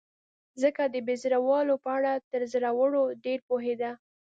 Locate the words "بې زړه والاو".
1.05-1.81